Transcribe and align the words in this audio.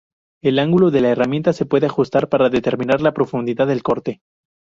El 0.41 0.57
ángulo 0.57 0.89
de 0.89 0.99
la 0.99 1.09
herramienta 1.11 1.53
se 1.53 1.67
puede 1.67 1.85
ajustar 1.85 2.27
para 2.27 2.49
determinar 2.49 3.01
la 3.01 3.13
profundidad 3.13 3.67
del 3.67 3.83
corte. 3.83 4.19